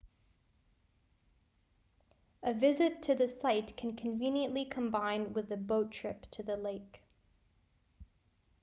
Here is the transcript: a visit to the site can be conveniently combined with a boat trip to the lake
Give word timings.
a 2.41 2.55
visit 2.55 3.03
to 3.03 3.13
the 3.13 3.27
site 3.27 3.77
can 3.77 3.91
be 3.91 4.01
conveniently 4.01 4.65
combined 4.65 5.35
with 5.35 5.51
a 5.51 5.57
boat 5.57 5.91
trip 5.91 6.25
to 6.31 6.41
the 6.41 6.57
lake 6.57 7.03